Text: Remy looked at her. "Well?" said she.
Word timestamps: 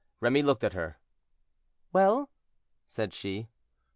Remy 0.19 0.41
looked 0.41 0.63
at 0.63 0.73
her. 0.73 0.97
"Well?" 1.93 2.31
said 2.87 3.13
she. 3.13 3.49